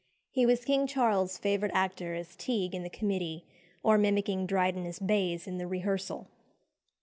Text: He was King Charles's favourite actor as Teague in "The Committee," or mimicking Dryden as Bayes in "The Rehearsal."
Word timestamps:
He 0.31 0.47
was 0.47 0.65
King 0.65 0.87
Charles's 0.87 1.37
favourite 1.37 1.75
actor 1.75 2.15
as 2.15 2.35
Teague 2.35 2.73
in 2.73 2.81
"The 2.81 2.89
Committee," 2.89 3.45
or 3.83 3.99
mimicking 3.99 4.47
Dryden 4.47 4.87
as 4.87 4.97
Bayes 4.97 5.45
in 5.45 5.59
"The 5.59 5.67
Rehearsal." 5.67 6.27